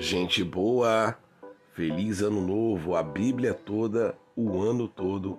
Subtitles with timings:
[0.00, 1.14] Gente boa,
[1.74, 5.38] feliz ano novo, a Bíblia toda, o ano todo,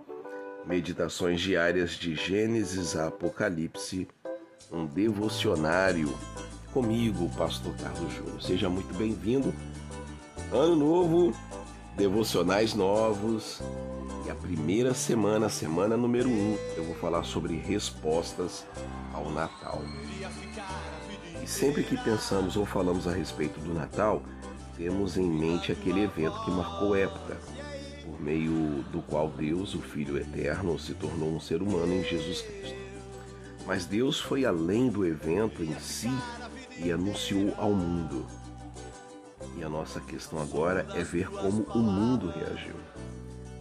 [0.68, 4.08] meditações diárias de Gênesis a Apocalipse,
[4.72, 6.14] um devocionário
[6.72, 8.40] comigo, Pastor Carlos Júnior.
[8.40, 9.52] Seja muito bem-vindo.
[10.54, 11.34] Ano novo,
[11.98, 13.64] devocionais novos
[14.28, 18.64] e a primeira semana, semana número um, eu vou falar sobre respostas
[19.12, 19.82] ao Natal.
[21.44, 24.22] E sempre que pensamos ou falamos a respeito do Natal,
[24.78, 27.38] temos em mente aquele evento que marcou época,
[28.04, 32.42] por meio do qual Deus, o Filho Eterno, se tornou um ser humano em Jesus
[32.42, 32.76] Cristo.
[33.66, 36.12] Mas Deus foi além do evento em si
[36.78, 38.26] e anunciou ao mundo.
[39.58, 42.76] E a nossa questão agora é ver como o mundo reagiu.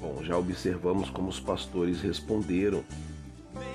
[0.00, 2.82] Bom, já observamos como os pastores responderam.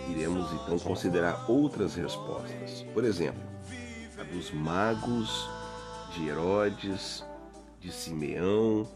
[0.10, 2.84] Iremos então considerar outras respostas.
[2.94, 3.42] Por exemplo,
[4.20, 5.48] a dos magos,
[6.16, 7.26] de Herodes,
[7.80, 8.88] de Simeão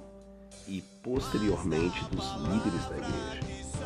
[0.67, 3.85] e posteriormente dos líderes da igreja,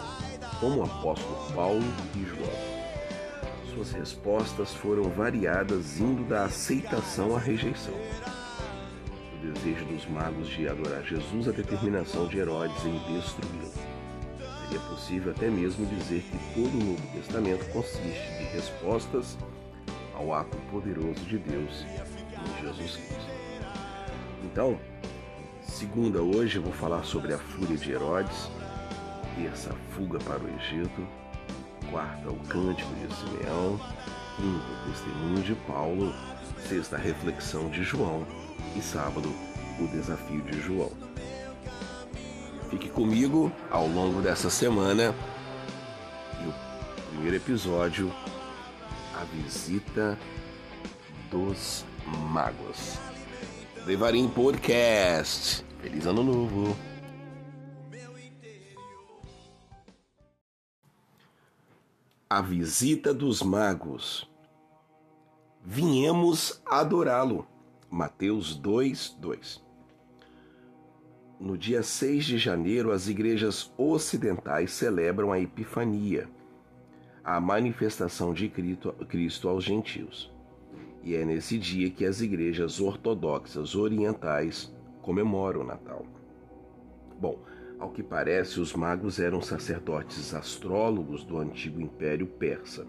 [0.60, 1.84] como o apóstolo Paulo
[2.16, 3.74] e João.
[3.74, 7.96] Suas respostas foram variadas, indo da aceitação à rejeição.
[9.34, 13.74] O desejo dos magos de adorar Jesus, a determinação de Herodes em destruí-lo.
[14.62, 19.38] Seria possível até mesmo dizer que todo o Novo Testamento consiste de respostas
[20.14, 21.84] ao ato poderoso de Deus
[22.44, 23.32] em Jesus Cristo.
[24.44, 24.80] Então,
[25.62, 28.50] segunda hoje eu vou falar sobre a fúria de Herodes,
[29.36, 31.08] terça a fuga para o Egito,
[31.90, 33.80] quarta o cântico de Simeão,
[34.36, 36.14] quinta o testemunho de Paulo,
[36.68, 38.26] sexta a reflexão de João.
[38.76, 39.30] E sábado
[39.80, 40.92] o desafio de João.
[42.70, 45.14] Fique comigo ao longo dessa semana.
[46.42, 46.54] E o
[47.10, 48.12] primeiro episódio,
[49.16, 50.18] a visita
[51.30, 51.86] dos
[52.18, 52.98] magos.
[53.86, 55.66] Devarim Podcast.
[55.82, 56.76] Feliz Ano Novo!
[62.30, 64.30] A visita dos magos.
[65.64, 67.48] Viemos adorá-lo.
[67.90, 69.64] Mateus 2, 2.
[71.40, 76.28] No dia 6 de janeiro, as igrejas ocidentais celebram a Epifania,
[77.24, 80.33] a manifestação de Cristo aos gentios.
[81.04, 86.06] E é nesse dia que as igrejas ortodoxas orientais comemoram o Natal.
[87.20, 87.40] Bom,
[87.78, 92.88] ao que parece, os magos eram sacerdotes astrólogos do antigo Império Persa.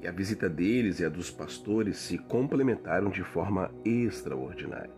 [0.00, 4.94] E a visita deles e a dos pastores se complementaram de forma extraordinária.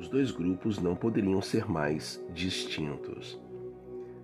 [0.00, 3.40] Os dois grupos não poderiam ser mais distintos.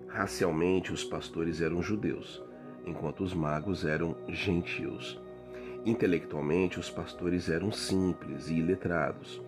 [0.09, 2.43] Racialmente, os pastores eram judeus,
[2.85, 5.21] enquanto os magos eram gentios.
[5.85, 9.41] Intelectualmente, os pastores eram simples e iletrados,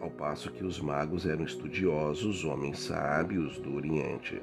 [0.00, 4.42] ao passo que os magos eram estudiosos, homens sábios do Oriente.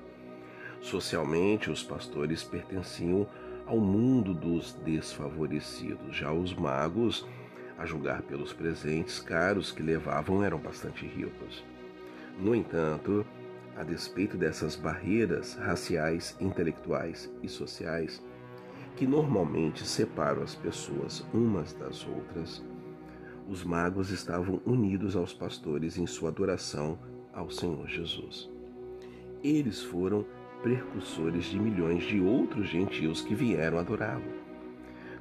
[0.81, 3.28] Socialmente, os pastores pertenciam
[3.66, 7.28] ao mundo dos desfavorecidos, já os magos,
[7.78, 11.64] a julgar pelos presentes caros que levavam, eram bastante ricos.
[12.40, 13.25] No entanto,
[13.75, 18.24] a despeito dessas barreiras raciais, intelectuais e sociais,
[18.96, 22.64] que normalmente separam as pessoas umas das outras,
[23.48, 26.98] os magos estavam unidos aos pastores em sua adoração
[27.34, 28.50] ao Senhor Jesus.
[29.44, 30.26] Eles foram
[30.62, 34.44] precursores de milhões de outros gentios que vieram adorá-lo.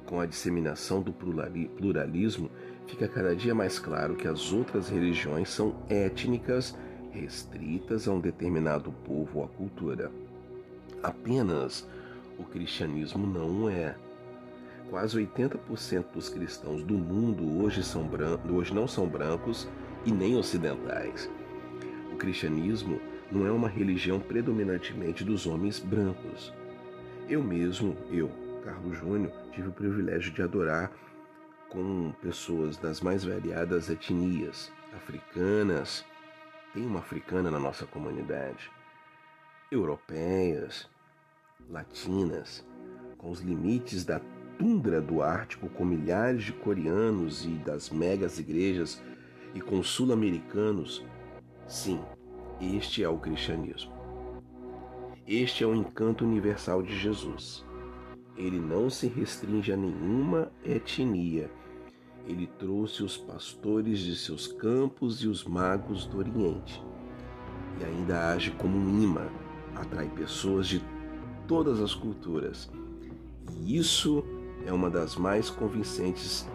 [0.05, 2.49] Com a disseminação do pluralismo,
[2.87, 6.77] fica cada dia mais claro que as outras religiões são étnicas,
[7.11, 10.11] restritas a um determinado povo ou cultura.
[11.01, 11.87] Apenas
[12.43, 13.95] o cristianismo não é.
[14.89, 18.07] Quase 80% dos cristãos do mundo hoje, são
[18.53, 19.67] hoje não são brancos
[20.05, 21.31] e nem ocidentais.
[22.11, 22.99] O cristianismo
[23.31, 26.53] não é uma religião predominantemente dos homens brancos.
[27.27, 28.29] Eu mesmo, eu,
[28.63, 30.91] Carlos Júnior, tive o privilégio de adorar
[31.69, 36.05] com pessoas das mais variadas etnias, africanas,
[36.73, 38.69] tem uma africana na nossa comunidade,
[39.71, 40.87] europeias,
[41.69, 42.65] latinas,
[43.17, 44.19] com os limites da
[44.57, 49.01] tundra do Ártico, com milhares de coreanos e das megas igrejas
[49.53, 51.05] e com sul-americanos,
[51.67, 51.99] sim,
[52.61, 53.91] este é o cristianismo.
[55.27, 57.65] Este é o encanto universal de Jesus.
[58.35, 61.49] Ele não se restringe a nenhuma etnia.
[62.27, 66.83] Ele trouxe os pastores de seus campos e os magos do Oriente.
[67.79, 69.29] E ainda age como um imã,
[69.75, 70.79] atrai pessoas de
[71.47, 72.69] todas as culturas.
[73.51, 74.23] E isso
[74.65, 76.47] é uma das mais convincentes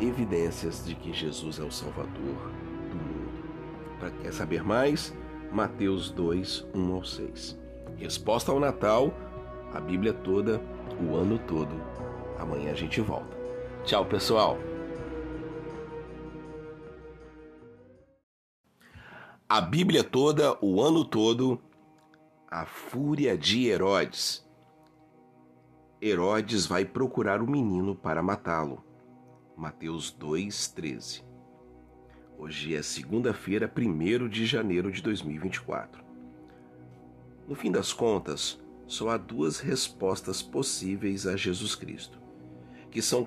[0.00, 2.12] evidências de que Jesus é o Salvador
[2.90, 3.32] do mundo.
[3.98, 5.14] Para quer saber mais?
[5.52, 7.58] Mateus 2, 1 ao 6.
[7.96, 9.12] Resposta ao Natal,
[9.72, 10.60] a Bíblia toda,
[11.00, 11.80] o ano todo.
[12.38, 13.36] Amanhã a gente volta.
[13.84, 14.58] Tchau, pessoal!
[19.48, 21.60] A Bíblia toda, o ano todo,
[22.52, 24.46] a fúria de Herodes.
[26.02, 28.84] Herodes vai procurar o menino para matá-lo.
[29.56, 31.24] Mateus 2,13.
[32.36, 36.04] Hoje é segunda-feira, 1 de janeiro de 2024.
[37.48, 42.20] No fim das contas, só há duas respostas possíveis a Jesus Cristo,
[42.90, 43.26] que são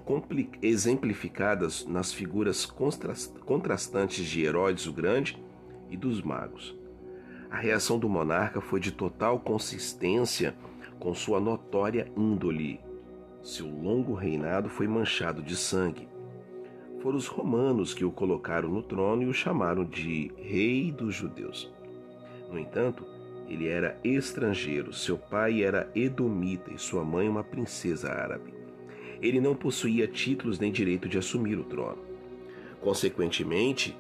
[0.62, 5.44] exemplificadas nas figuras contrastantes de Herodes o Grande
[5.90, 6.85] e dos magos.
[7.56, 10.54] A reação do monarca foi de total consistência
[11.00, 12.82] com sua notória índole.
[13.42, 16.06] Seu longo reinado foi manchado de sangue.
[17.02, 21.74] Foram os romanos que o colocaram no trono e o chamaram de Rei dos Judeus.
[22.52, 23.06] No entanto,
[23.48, 28.54] ele era estrangeiro, seu pai era edomita e sua mãe uma princesa árabe.
[29.22, 32.04] Ele não possuía títulos nem direito de assumir o trono.
[32.82, 33.96] Consequentemente,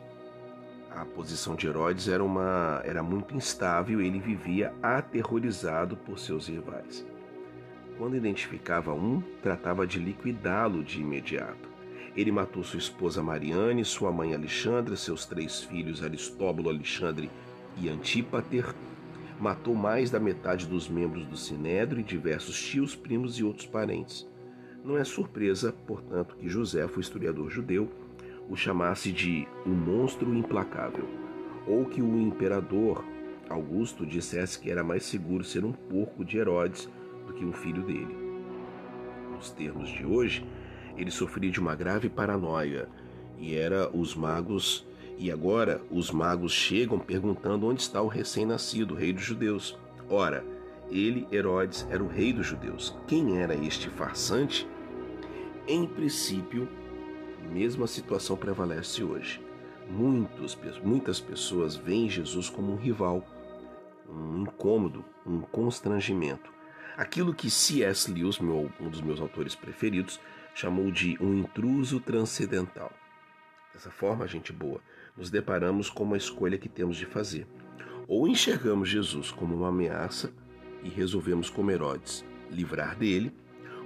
[0.95, 6.47] a posição de Herodes era, uma, era muito instável e ele vivia aterrorizado por seus
[6.47, 7.05] rivais.
[7.97, 11.69] Quando identificava um, tratava de liquidá-lo de imediato.
[12.15, 17.29] Ele matou sua esposa Mariane, sua mãe Alexandra, seus três filhos Aristóbulo, Alexandre
[17.77, 18.73] e Antípater.
[19.37, 24.25] Matou mais da metade dos membros do Sinédrio e diversos tios, primos e outros parentes.
[24.81, 27.89] Não é surpresa, portanto, que José, o historiador judeu,
[28.49, 31.07] o chamasse de o monstro implacável,
[31.67, 33.03] ou que o imperador
[33.49, 36.89] Augusto dissesse que era mais seguro ser um porco de Herodes
[37.27, 38.17] do que um filho dele.
[39.31, 40.45] Nos termos de hoje,
[40.97, 42.87] ele sofria de uma grave paranoia
[43.37, 44.87] e era os magos
[45.17, 49.77] e agora os magos chegam perguntando onde está o recém-nascido, rei dos judeus.
[50.09, 50.43] Ora,
[50.89, 52.95] ele, Herodes, era o rei dos judeus.
[53.07, 54.67] Quem era este farsante?
[55.67, 56.67] Em princípio,
[57.45, 59.41] mesma situação prevalece hoje.
[59.89, 63.25] Muitos, muitas pessoas veem Jesus como um rival,
[64.09, 66.53] um incômodo, um constrangimento.
[66.97, 68.11] Aquilo que C.S.
[68.11, 70.19] Lewis, meu, um dos meus autores preferidos,
[70.53, 72.91] chamou de um intruso transcendental.
[73.73, 74.79] Dessa forma, gente boa,
[75.17, 77.45] nos deparamos com uma escolha que temos de fazer.
[78.07, 80.31] Ou enxergamos Jesus como uma ameaça
[80.81, 83.33] e resolvemos, como Herodes, livrar dele,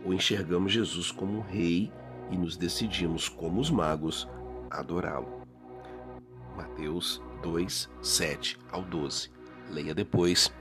[0.06, 1.92] ou enxergamos Jesus como um rei
[2.30, 4.28] e nos decidimos, como os magos,
[4.70, 5.42] adorá-lo.
[6.56, 9.32] Mateus 2, 7 ao 12.
[9.70, 10.54] Leia depois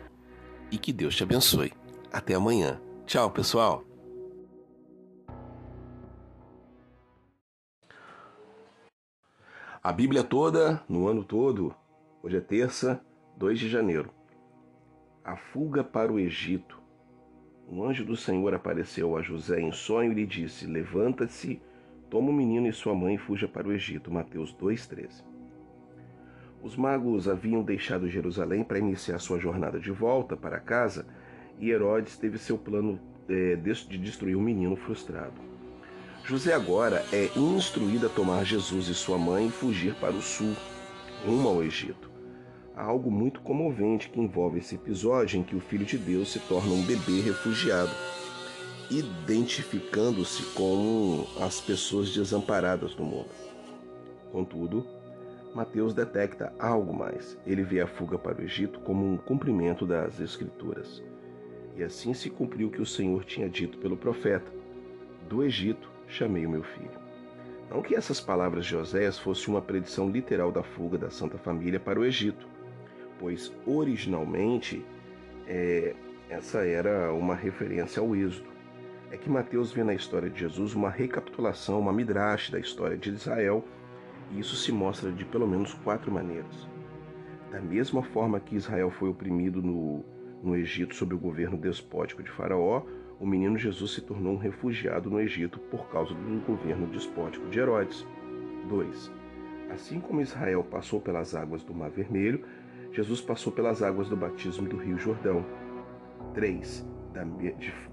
[0.71, 1.73] e que Deus te abençoe.
[2.13, 2.81] Até amanhã.
[3.07, 3.85] Tchau, pessoal.
[9.83, 11.75] A Bíblia toda, no ano todo,
[12.23, 13.01] hoje é terça,
[13.37, 14.11] 2 de janeiro.
[15.25, 16.78] A fuga para o Egito
[17.71, 21.61] um anjo do Senhor apareceu a José em sonho e lhe disse: Levanta-se,
[22.09, 24.11] toma o menino e sua mãe e fuja para o Egito.
[24.11, 25.23] Mateus 2,13.
[26.63, 31.07] Os magos haviam deixado Jerusalém para iniciar sua jornada de volta para casa
[31.59, 32.99] e Herodes teve seu plano
[33.29, 35.49] é, de destruir o menino frustrado.
[36.25, 40.55] José agora é instruído a tomar Jesus e sua mãe e fugir para o sul,
[41.25, 42.18] rumo ao Egito
[42.79, 46.39] há algo muito comovente que envolve esse episódio em que o Filho de Deus se
[46.39, 47.91] torna um bebê refugiado,
[48.89, 53.29] identificando-se com as pessoas desamparadas do mundo.
[54.31, 54.87] Contudo,
[55.55, 57.37] Mateus detecta algo mais.
[57.45, 61.03] Ele vê a fuga para o Egito como um cumprimento das Escrituras.
[61.77, 64.53] E assim se cumpriu o que o Senhor tinha dito pelo profeta:
[65.29, 67.09] Do Egito chamei o meu filho.
[67.69, 71.81] Não que essas palavras de Oséias fossem uma predição literal da fuga da Santa Família
[71.81, 72.47] para o Egito,
[73.19, 74.85] pois originalmente
[75.47, 75.95] é,
[76.29, 78.49] essa era uma referência ao Êxodo.
[79.11, 83.11] É que Mateus vê na história de Jesus uma recapitulação, uma midrash da história de
[83.11, 83.65] Israel,
[84.31, 86.69] e isso se mostra de pelo menos quatro maneiras.
[87.51, 90.05] Da mesma forma que Israel foi oprimido no,
[90.43, 92.83] no Egito sob o governo despótico de Faraó,
[93.19, 97.59] o menino Jesus se tornou um refugiado no Egito por causa do governo despótico de
[97.59, 98.07] Herodes.
[98.69, 99.11] 2.
[99.71, 102.45] Assim como Israel passou pelas águas do Mar Vermelho,
[102.99, 105.47] Jesus passou pelas águas do batismo do Rio Jordão.
[106.35, 106.85] 3.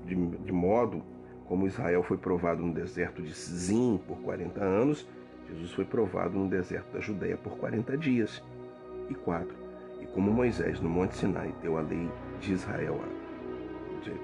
[0.03, 1.03] De, de, modo
[1.45, 5.07] como Israel foi provado no deserto de Zim por 40 anos,
[5.47, 8.43] Jesus foi provado no deserto da Judéia por 40 dias.
[9.07, 9.47] E 4.
[10.01, 12.09] E como Moisés no Monte Sinai deu a lei
[12.39, 12.99] de Israel,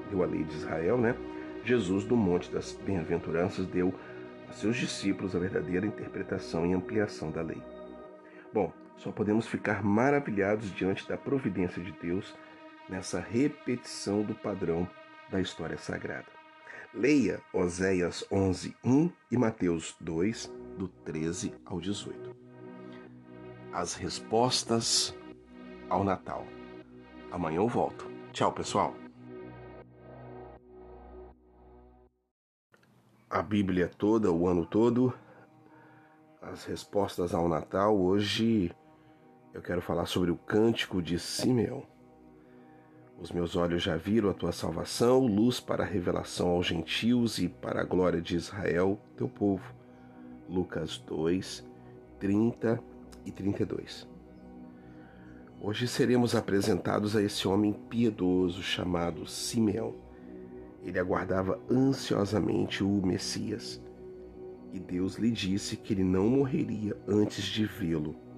[0.10, 1.16] deu a lei de Israel, né?
[1.64, 3.94] Jesus no Monte das Bem-aventuranças deu
[4.50, 7.62] a seus discípulos a verdadeira interpretação e ampliação da lei.
[8.52, 12.36] Bom, Só podemos ficar maravilhados diante da providência de Deus
[12.88, 14.88] nessa repetição do padrão
[15.30, 16.28] da história sagrada.
[16.94, 22.36] Leia Oséias 11, 1 e Mateus 2, do 13 ao 18.
[23.72, 25.16] As respostas
[25.90, 26.46] ao Natal.
[27.32, 28.12] Amanhã eu volto.
[28.34, 28.94] Tchau, pessoal.
[33.30, 35.14] A Bíblia toda, o ano todo,
[36.42, 37.98] as respostas ao Natal.
[37.98, 38.76] Hoje
[39.54, 41.84] eu quero falar sobre o cântico de Simeão.
[43.20, 47.48] Os meus olhos já viram a tua salvação, luz para a revelação aos gentios e
[47.48, 49.64] para a glória de Israel, teu povo.
[50.50, 51.64] Lucas 2,
[52.20, 52.82] 30
[53.26, 54.08] e 32.
[55.60, 59.96] Hoje seremos apresentados a esse homem piedoso chamado Simeão.
[60.84, 63.80] Ele aguardava ansiosamente o Messias
[64.74, 68.31] e Deus lhe disse que ele não morreria antes de vê-lo.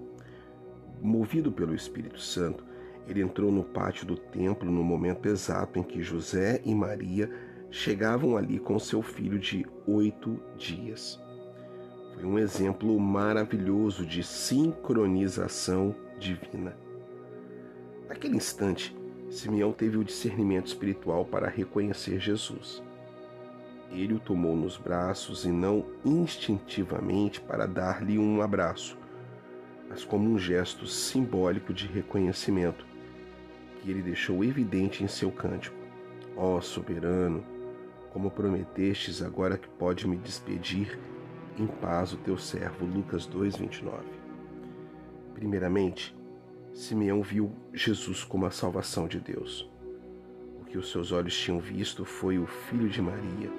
[1.03, 2.63] Movido pelo Espírito Santo,
[3.05, 7.29] ele entrou no pátio do templo no momento exato em que José e Maria
[7.69, 11.21] chegavam ali com seu filho de oito dias.
[12.13, 16.77] Foi um exemplo maravilhoso de sincronização divina.
[18.07, 18.95] Naquele instante,
[19.29, 22.81] Simeão teve o discernimento espiritual para reconhecer Jesus.
[23.91, 28.97] Ele o tomou nos braços e não instintivamente para dar-lhe um abraço,
[29.93, 32.83] mas como um gesto simbólico de reconhecimento
[33.79, 35.77] que ele deixou evidente em seu cântico.
[36.35, 37.45] Ó oh, soberano,
[38.11, 40.97] como prometestes, agora que pode me despedir
[41.59, 42.87] em paz o teu servo.
[42.87, 44.01] Lucas 2:29.
[45.35, 46.17] Primeiramente,
[46.73, 49.69] Simeão viu Jesus como a salvação de Deus.
[50.59, 53.51] O que os seus olhos tinham visto foi o filho de Maria.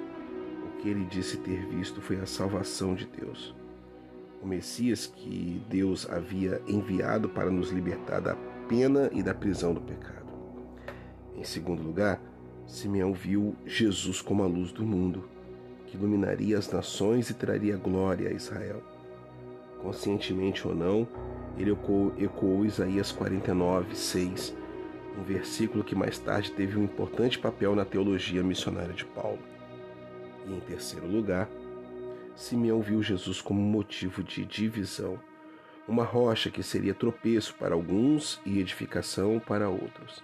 [0.65, 3.55] O que ele disse ter visto foi a salvação de Deus.
[4.45, 8.35] O Messias que Deus havia enviado para nos libertar da
[8.69, 10.27] pena e da prisão do pecado.
[11.35, 12.21] Em segundo lugar,
[12.67, 15.27] Simeão viu Jesus como a luz do mundo,
[15.87, 18.83] que iluminaria as nações e traria glória a Israel.
[19.81, 21.07] Conscientemente ou não,
[21.57, 24.55] ele ecoou, ecoou Isaías 49, 6,
[25.17, 29.39] um versículo que mais tarde teve um importante papel na teologia missionária de Paulo.
[30.45, 31.49] E em terceiro lugar,
[32.35, 35.19] Simeão viu Jesus como motivo de divisão
[35.87, 40.23] uma rocha que seria tropeço para alguns e edificação para outros.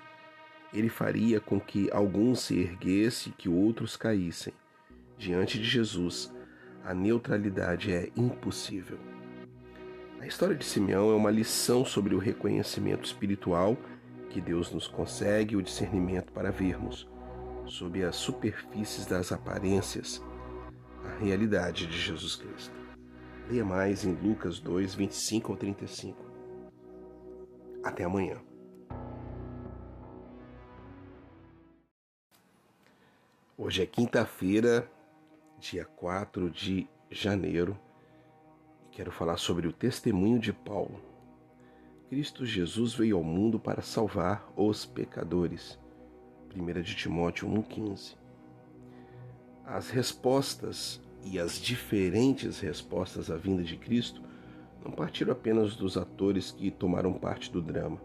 [0.74, 4.54] Ele faria com que alguns se erguessem e que outros caíssem.
[5.18, 6.34] Diante de Jesus,
[6.84, 8.98] a neutralidade é impossível.
[10.20, 13.78] A história de Simeão é uma lição sobre o reconhecimento espiritual
[14.30, 17.08] que Deus nos consegue o discernimento para vermos,
[17.66, 20.24] sob as superfícies das aparências,
[21.06, 22.74] a realidade de Jesus Cristo.
[23.50, 26.18] Leia mais em Lucas 2, 25 ao 35.
[27.84, 28.40] Até amanhã.
[33.58, 34.90] Hoje é quinta-feira,
[35.60, 37.78] dia 4 de janeiro,
[38.86, 41.00] e quero falar sobre o testemunho de Paulo.
[42.10, 45.80] Cristo Jesus veio ao mundo para salvar os pecadores.
[46.56, 48.21] 1 de Timóteo 1,15.
[49.74, 54.22] As respostas e as diferentes respostas à vinda de Cristo
[54.84, 57.98] não partiram apenas dos atores que tomaram parte do drama.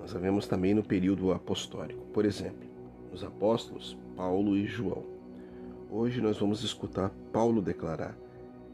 [0.00, 2.04] Nós a vemos também no período apostólico.
[2.06, 2.68] Por exemplo,
[3.12, 5.04] os apóstolos Paulo e João.
[5.88, 8.18] Hoje nós vamos escutar Paulo declarar: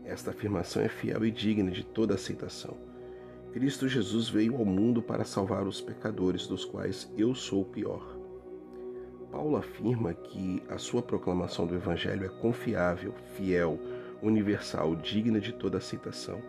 [0.03, 2.79] esta afirmação é fiel e digna de toda aceitação.
[3.53, 8.20] Cristo Jesus veio ao mundo para salvar os pecadores, dos quais eu sou o pior.
[9.31, 13.79] Paulo afirma que a sua proclamação do Evangelho é confiável, fiel,
[14.21, 16.43] universal, digna de toda aceitação.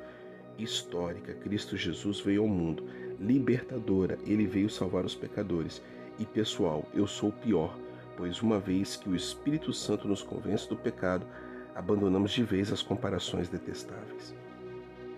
[0.57, 2.83] Histórica, Cristo Jesus veio ao mundo,
[3.19, 5.81] libertadora, ele veio salvar os pecadores.
[6.17, 7.77] E pessoal, eu sou o pior,
[8.17, 11.25] pois uma vez que o Espírito Santo nos convence do pecado,
[11.75, 14.33] abandonamos de vez as comparações detestáveis.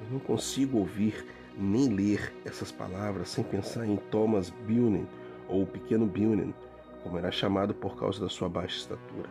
[0.01, 1.25] Eu não consigo ouvir
[1.57, 5.05] nem ler essas palavras sem pensar em Thomas Buchanan
[5.47, 6.53] ou o pequeno Buchanan,
[7.03, 9.29] como era chamado por causa da sua baixa estatura.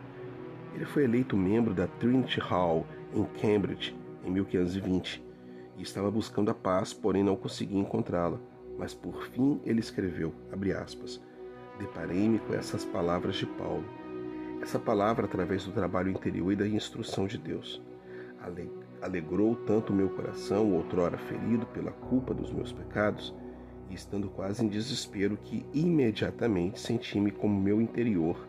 [0.75, 5.23] Ele foi eleito membro da Trinity Hall em Cambridge em 1520
[5.77, 8.39] e estava buscando a paz, porém não conseguia encontrá-la.
[8.77, 10.33] Mas por fim ele escreveu,
[10.81, 11.21] aspas,
[11.77, 13.85] deparei-me com essas palavras de Paulo.
[14.61, 17.81] Essa palavra através do trabalho interior e da instrução de Deus.
[19.01, 23.33] Alegrou tanto meu coração, outrora ferido pela culpa dos meus pecados,
[23.89, 28.47] e estando quase em desespero, que imediatamente senti-me como meu interior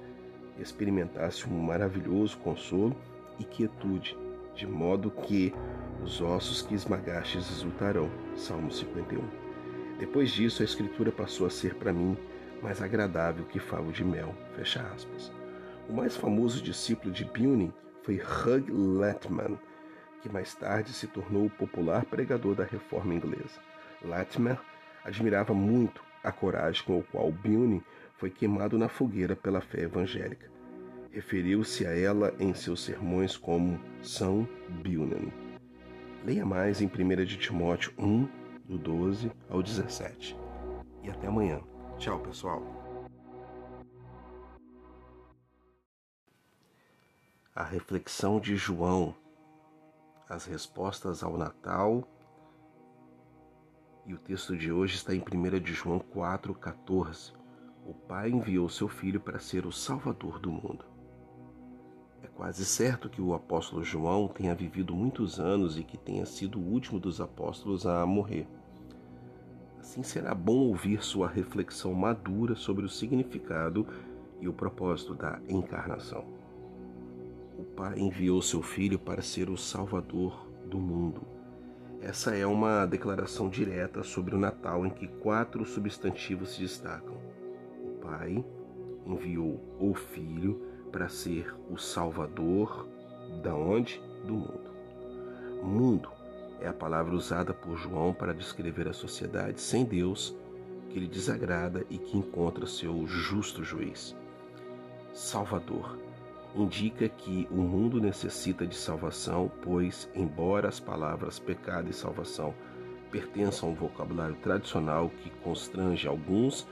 [0.58, 2.94] experimentasse um maravilhoso consolo
[3.38, 4.16] e quietude,
[4.54, 5.52] de modo que
[6.02, 8.10] os ossos que esmagastes exultarão.
[8.36, 9.22] Salmo 51.
[9.98, 12.16] Depois disso, a escritura passou a ser para mim
[12.62, 14.34] mais agradável que favo de mel.
[14.54, 15.32] Fecha aspas.
[15.88, 17.72] O mais famoso discípulo de Bunin
[18.02, 19.52] foi Hugh Latimer,
[20.22, 23.60] que mais tarde se tornou o popular pregador da reforma inglesa.
[24.02, 24.58] Latimer
[25.04, 27.82] admirava muito a coragem com a qual Bunin
[28.16, 30.50] foi queimado na fogueira pela fé evangélica.
[31.12, 34.48] Referiu-se a ela em seus sermões como São
[34.82, 35.30] Bunin.
[36.24, 38.26] Leia mais em 1 de Timóteo 1,
[38.64, 40.36] do 12 ao 17.
[41.02, 41.60] E até amanhã.
[41.98, 42.62] Tchau, pessoal.
[47.54, 49.14] A reflexão de João,
[50.28, 52.08] as respostas ao Natal.
[54.06, 57.32] E o texto de hoje está em 1 de João 4,14.
[57.86, 60.84] O Pai enviou seu Filho para ser o Salvador do mundo.
[62.22, 66.58] É quase certo que o apóstolo João tenha vivido muitos anos e que tenha sido
[66.58, 68.46] o último dos apóstolos a morrer.
[69.80, 73.86] Assim será bom ouvir sua reflexão madura sobre o significado
[74.38, 76.26] e o propósito da encarnação.
[77.58, 81.33] O Pai enviou seu Filho para ser o Salvador do mundo.
[82.06, 87.16] Essa é uma declaração direta sobre o Natal em que quatro substantivos se destacam.
[87.82, 88.44] O Pai
[89.06, 90.60] enviou o Filho
[90.92, 92.86] para ser o salvador
[93.42, 94.02] da onde?
[94.26, 94.70] Do mundo.
[95.62, 96.10] Mundo
[96.60, 100.36] é a palavra usada por João para descrever a sociedade sem Deus
[100.90, 104.14] que lhe desagrada e que encontra seu justo juiz.
[105.14, 105.98] Salvador
[106.54, 112.54] indica que o mundo necessita de salvação, pois, embora as palavras pecado e salvação
[113.10, 116.66] pertençam a um vocabulário tradicional que constrange alguns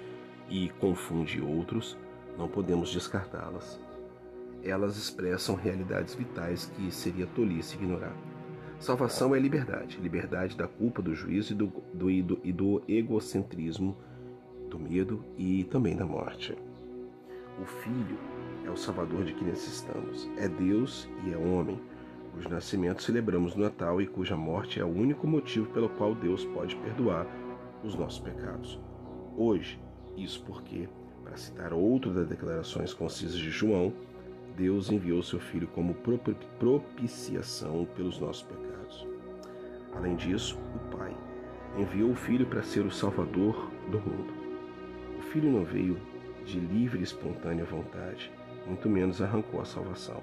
[0.48, 1.96] e confunde outros,
[2.36, 3.80] não podemos descartá-las
[4.64, 8.14] elas expressam realidades vitais que seria tolice ignorar.
[8.78, 13.96] Salvação é liberdade, liberdade da culpa, do juízo e do, do, e do, egocentrismo,
[14.68, 16.56] do medo e também da morte.
[17.60, 18.18] O Filho
[18.64, 21.80] é o Salvador de que necessitamos, é Deus e é homem,
[22.32, 26.44] cujo nascimento celebramos no Natal e cuja morte é o único motivo pelo qual Deus
[26.46, 27.26] pode perdoar
[27.84, 28.80] os nossos pecados.
[29.36, 29.80] Hoje,
[30.16, 30.88] isso porque,
[31.22, 33.92] para citar outro das declarações concisas de João,
[34.56, 35.94] Deus enviou seu Filho como
[36.58, 39.06] propiciação pelos nossos pecados.
[39.94, 41.14] Além disso, o Pai
[41.78, 44.32] enviou o Filho para ser o Salvador do mundo.
[45.18, 45.96] O Filho não veio
[46.44, 48.30] de livre e espontânea vontade,
[48.66, 50.22] muito menos arrancou a salvação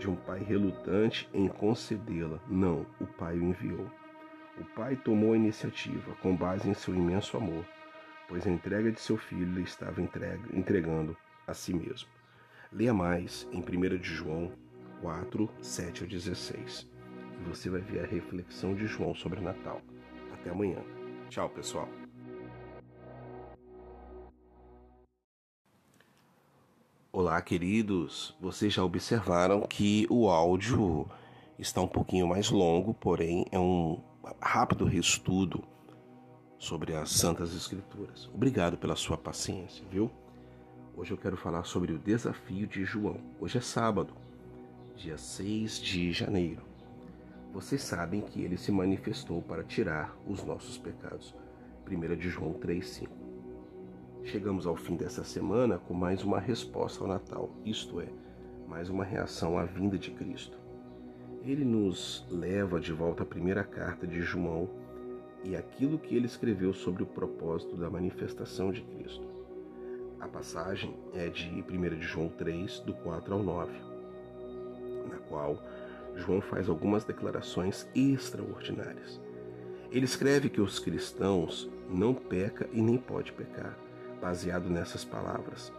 [0.00, 2.40] de um pai relutante em concedê-la.
[2.48, 3.86] Não, o Pai o enviou.
[4.58, 7.64] O Pai tomou a iniciativa com base em seu imenso amor,
[8.26, 12.08] pois a entrega de seu filho lhe estava entregando a si mesmo.
[12.72, 14.50] Leia mais em 1 de João
[15.02, 16.88] 4, 7 a 16.
[17.40, 19.80] E você vai ver a reflexão de João sobre Natal.
[20.32, 20.78] Até amanhã.
[21.28, 21.88] Tchau, pessoal.
[27.12, 28.36] Olá, queridos.
[28.40, 31.08] Vocês já observaram que o áudio
[31.58, 34.00] está um pouquinho mais longo, porém é um
[34.40, 35.64] rápido reestudo
[36.56, 38.30] sobre as Santas Escrituras.
[38.32, 40.08] Obrigado pela sua paciência, viu?
[40.96, 43.16] Hoje eu quero falar sobre o desafio de João.
[43.40, 44.14] Hoje é sábado,
[44.94, 46.62] dia 6 de janeiro.
[47.52, 51.34] Vocês sabem que ele se manifestou para tirar os nossos pecados.
[51.90, 53.29] 1 de João 3,5.
[54.24, 58.06] Chegamos ao fim dessa semana com mais uma resposta ao Natal, isto é,
[58.68, 60.56] mais uma reação à vinda de Cristo.
[61.42, 64.68] Ele nos leva de volta à primeira carta de João
[65.42, 69.26] e aquilo que ele escreveu sobre o propósito da manifestação de Cristo.
[70.20, 73.72] A passagem é de 1 de João 3, do 4 ao 9,
[75.08, 75.58] na qual
[76.14, 79.18] João faz algumas declarações extraordinárias.
[79.90, 83.76] Ele escreve que os cristãos não peca e nem pode pecar,
[84.20, 85.72] baseado nessas palavras.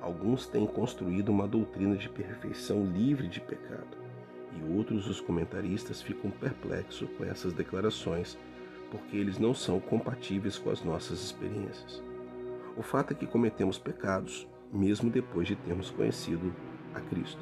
[0.00, 3.96] Alguns têm construído uma doutrina de perfeição livre de pecado,
[4.52, 8.38] e outros, os comentaristas, ficam perplexos com essas declarações,
[8.90, 12.02] porque eles não são compatíveis com as nossas experiências.
[12.76, 16.54] O fato é que cometemos pecados, mesmo depois de termos conhecido
[16.94, 17.40] a Cristo.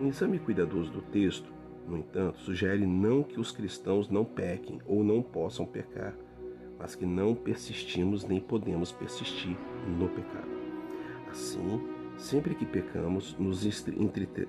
[0.00, 1.52] Um exame cuidadoso do texto,
[1.86, 6.14] no entanto, sugere não que os cristãos não pequem ou não possam pecar,
[6.78, 9.56] mas que não persistimos nem podemos persistir
[9.98, 10.56] no pecado.
[11.30, 11.80] Assim,
[12.16, 13.64] sempre que pecamos, nos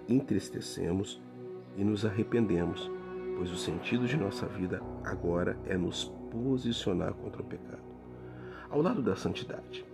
[0.07, 1.21] entristecemos
[1.75, 2.91] e nos arrependemos,
[3.37, 7.87] pois o sentido de nossa vida agora é nos posicionar contra o pecado
[8.69, 9.85] ao lado da santidade,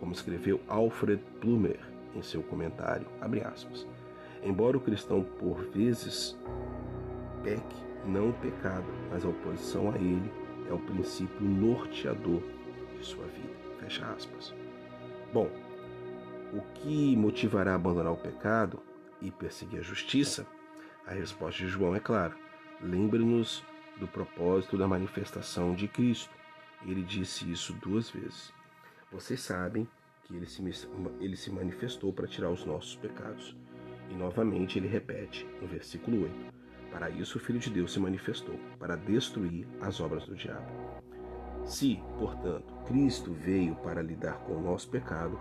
[0.00, 1.78] como escreveu Alfred Plumer
[2.14, 3.06] em seu comentário,
[3.42, 3.86] aspas,
[4.42, 6.38] embora o cristão por vezes
[7.42, 7.76] peque,
[8.06, 10.30] não o pecado, mas a oposição a ele
[10.72, 12.42] é o princípio norteador
[12.98, 13.52] de sua vida.
[13.78, 14.54] Fecha aspas.
[15.32, 15.50] Bom,
[16.52, 18.80] o que motivará a abandonar o pecado
[19.20, 20.46] e perseguir a justiça?
[21.06, 22.34] A resposta de João é clara.
[22.80, 23.64] Lembre-nos
[23.98, 26.30] do propósito da manifestação de Cristo.
[26.84, 28.52] Ele disse isso duas vezes.
[29.10, 29.86] Vocês sabem
[30.24, 30.62] que ele se,
[31.20, 33.56] ele se manifestou para tirar os nossos pecados.
[34.10, 36.61] E novamente ele repete no versículo 8:
[36.92, 40.70] Para isso o Filho de Deus se manifestou, para destruir as obras do diabo.
[41.64, 45.38] Se, portanto, Cristo veio para lidar com o nosso pecado,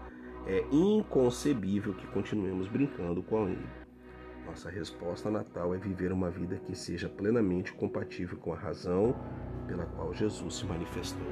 [0.47, 3.67] é inconcebível que continuemos brincando com ele.
[4.45, 9.15] Nossa resposta natal é viver uma vida que seja plenamente compatível com a razão
[9.67, 11.27] pela qual Jesus se manifestou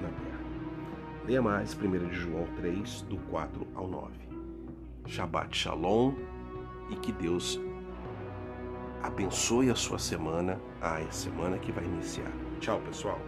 [0.00, 0.44] na terra.
[1.26, 4.12] Leia mais 1 João 3, do 4 ao 9.
[5.06, 6.14] Shabbat Shalom
[6.90, 7.60] e que Deus
[9.04, 12.32] abençoe a sua semana, a semana que vai iniciar.
[12.58, 13.20] Tchau, pessoal.